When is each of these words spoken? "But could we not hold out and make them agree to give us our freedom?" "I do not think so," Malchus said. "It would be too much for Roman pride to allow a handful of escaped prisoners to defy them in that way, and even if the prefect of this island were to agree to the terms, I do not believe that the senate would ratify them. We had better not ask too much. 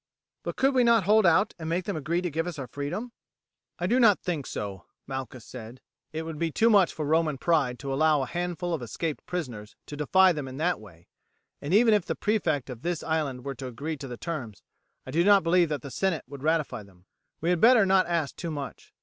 "But 0.41 0.55
could 0.55 0.73
we 0.73 0.83
not 0.83 1.03
hold 1.03 1.27
out 1.27 1.53
and 1.59 1.69
make 1.69 1.85
them 1.85 1.95
agree 1.95 2.23
to 2.23 2.31
give 2.31 2.47
us 2.47 2.57
our 2.57 2.65
freedom?" 2.65 3.11
"I 3.77 3.85
do 3.85 3.99
not 3.99 4.19
think 4.19 4.47
so," 4.47 4.87
Malchus 5.05 5.45
said. 5.45 5.79
"It 6.11 6.23
would 6.23 6.39
be 6.39 6.49
too 6.51 6.71
much 6.71 6.91
for 6.91 7.05
Roman 7.05 7.37
pride 7.37 7.77
to 7.77 7.93
allow 7.93 8.23
a 8.23 8.25
handful 8.25 8.73
of 8.73 8.81
escaped 8.81 9.23
prisoners 9.27 9.75
to 9.85 9.95
defy 9.95 10.31
them 10.31 10.47
in 10.47 10.57
that 10.57 10.79
way, 10.79 11.07
and 11.61 11.71
even 11.71 11.93
if 11.93 12.05
the 12.07 12.15
prefect 12.15 12.67
of 12.67 12.81
this 12.81 13.03
island 13.03 13.45
were 13.45 13.53
to 13.53 13.67
agree 13.67 13.95
to 13.97 14.07
the 14.07 14.17
terms, 14.17 14.63
I 15.05 15.11
do 15.11 15.23
not 15.23 15.43
believe 15.43 15.69
that 15.69 15.83
the 15.83 15.91
senate 15.91 16.23
would 16.27 16.41
ratify 16.41 16.81
them. 16.81 17.05
We 17.39 17.51
had 17.51 17.61
better 17.61 17.85
not 17.85 18.07
ask 18.07 18.35
too 18.35 18.49
much. 18.49 18.95